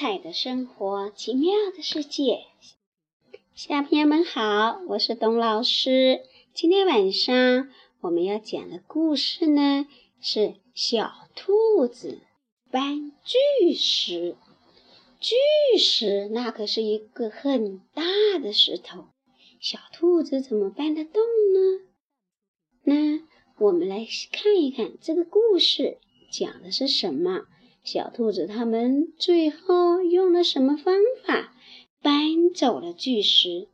[0.00, 2.46] 彩的生活，奇妙的世界。
[3.54, 6.22] 小朋友们好，我是董老师。
[6.54, 7.68] 今天晚上
[8.00, 9.86] 我们要讲的故事呢，
[10.18, 12.22] 是小兔子
[12.70, 14.36] 搬巨石。
[15.20, 15.36] 巨
[15.78, 18.02] 石那可是一个很大
[18.42, 19.04] 的石头，
[19.60, 21.84] 小兔子怎么搬得动呢？
[22.84, 23.20] 那
[23.58, 25.98] 我们来看一看这个故事
[26.32, 27.42] 讲的是什么。
[27.82, 30.94] 小兔子他们最后用了什么方
[31.24, 31.52] 法
[32.02, 33.68] 搬走了巨石？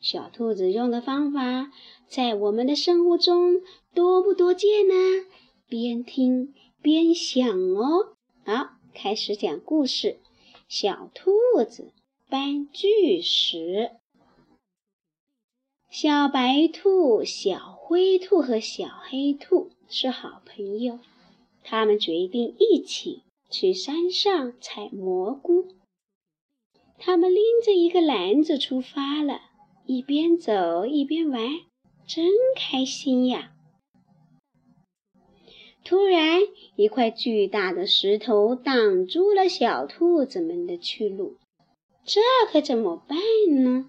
[0.00, 1.72] 小兔子用的方法
[2.06, 3.60] 在我们的生活中
[3.94, 4.94] 多不多见呢？
[5.68, 8.16] 边听边想哦。
[8.44, 10.18] 好，开始讲故事。
[10.68, 11.32] 小兔
[11.68, 11.92] 子
[12.28, 13.90] 搬巨石。
[15.90, 20.98] 小白兔、小灰兔和小黑兔是好朋友，
[21.64, 23.22] 他们决定一起。
[23.50, 25.68] 去山上采蘑菇，
[26.98, 29.40] 他们拎着一个篮子出发了，
[29.86, 31.40] 一边走一边玩，
[32.06, 33.52] 真开心呀！
[35.84, 36.42] 突然，
[36.76, 41.38] 一块巨大的石头挡住了小兔子们的去路，
[42.04, 42.20] 这
[42.52, 43.18] 可怎么办
[43.64, 43.86] 呢？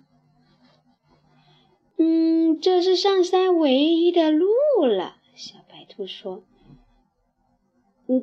[1.98, 4.48] 嗯，这是上山唯一的路
[4.86, 5.18] 了。
[5.36, 6.44] 小白兔说。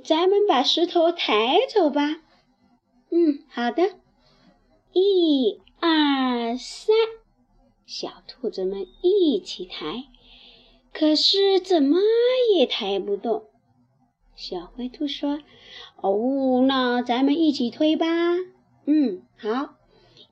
[0.05, 2.21] 咱们把石头抬走吧。
[3.11, 3.85] 嗯，好的。
[4.93, 6.97] 一、二、三，
[7.87, 10.05] 小兔子们一起抬，
[10.93, 11.99] 可是怎么
[12.57, 13.45] 也抬不动。
[14.35, 15.39] 小灰兔说
[16.03, 18.07] ：“哦，那咱们一起推吧。”
[18.87, 19.77] 嗯，好。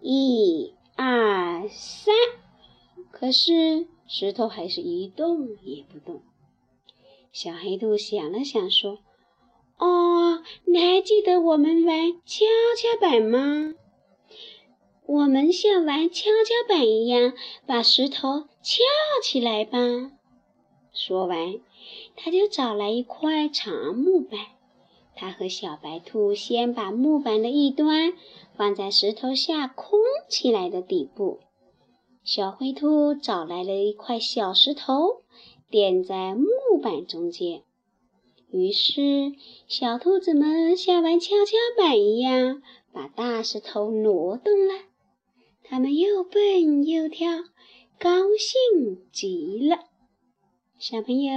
[0.00, 2.12] 一、二、三，
[3.12, 6.22] 可是石头还是一动也不动。
[7.32, 8.98] 小黑兔想了想说。
[9.78, 12.44] 哦，你还记得我们玩跷
[12.76, 13.74] 跷板吗？
[15.06, 17.34] 我们像玩跷跷板一样
[17.66, 18.82] 把石头翘
[19.22, 19.78] 起来吧。
[20.92, 21.60] 说完，
[22.16, 24.40] 他就找来一块长木板。
[25.16, 28.14] 他和小白兔先把木板的一端
[28.56, 31.40] 放在石头下空起来的底部，
[32.24, 35.22] 小灰兔找来了一块小石头
[35.70, 36.46] 垫在木
[36.82, 37.62] 板中间。
[38.56, 39.32] 于是，
[39.66, 44.74] 小兔子们像玩跷跷板一样，把大石头挪动了。
[45.64, 47.30] 它们又蹦又跳，
[47.98, 49.80] 高兴极了。
[50.78, 51.32] 小朋友，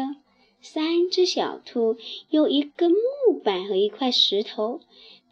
[0.61, 1.97] 三只小兔
[2.29, 4.81] 用一根木板和一块石头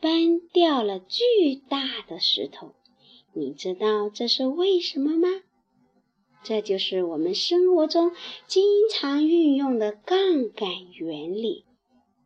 [0.01, 2.73] 搬掉了巨大的石头。
[3.33, 5.27] 你知道这是为什么吗？
[6.43, 8.11] 这就是我们生活中
[8.47, 11.63] 经常运用的杠杆原理。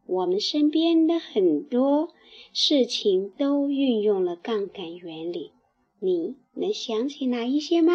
[0.09, 2.09] 我们身边的很多
[2.51, 5.51] 事情都运用了杠杆原理，
[5.99, 7.93] 你能想起哪一些吗？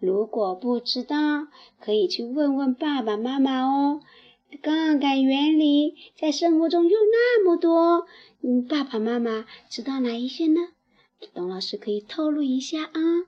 [0.00, 1.46] 如果不知道，
[1.80, 4.00] 可以去问问爸爸妈妈哦。
[4.60, 8.06] 杠杆原理在生活中用那么多，
[8.42, 10.60] 嗯，爸爸妈妈知道哪一些呢？
[11.32, 13.26] 董老师可以透露一下啊，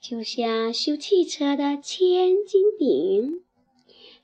[0.00, 3.43] 就像修汽车的千斤顶。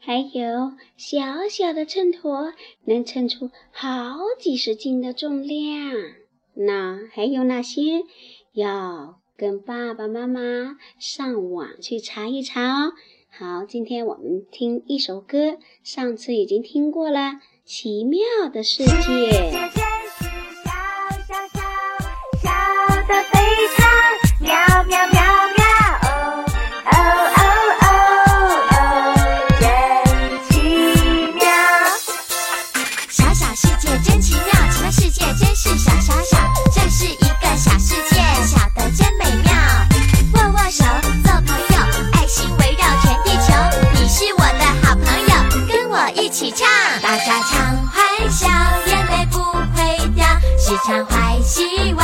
[0.02, 2.54] 还有小小的秤砣
[2.86, 5.92] 能称出好几十斤的重量，
[6.54, 8.02] 那还有哪些？
[8.54, 12.92] 要跟爸爸妈妈上网去查一查哦。
[13.28, 17.18] 好，今天我们听一首歌，上次已经听过了，
[17.64, 18.18] 《奇妙
[18.50, 18.90] 的世界》。
[51.50, 51.99] 希望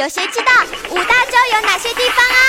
[0.00, 0.50] 有谁知道
[0.88, 2.40] 五大洲有哪些地方啊？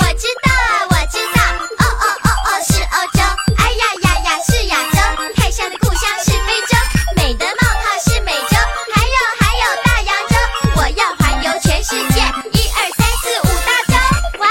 [0.00, 1.42] 我知道啊，我知道，
[1.76, 3.20] 哦哦哦哦，是欧洲，
[3.58, 4.96] 哎呀呀呀，是亚洲，
[5.36, 6.78] 泰山的故乡是非洲，
[7.14, 8.56] 美的冒泡是美洲，
[8.94, 10.34] 还有还有大洋洲，
[10.76, 12.22] 我要环游全世界，
[12.54, 13.94] 一二三四五大洲。
[14.38, 14.48] 哇，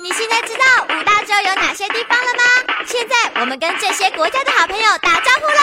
[0.00, 2.42] 你现在知道五大洲有哪些地方了吗？
[2.84, 5.62] 现在我们跟这些国家的好朋友打招呼喽。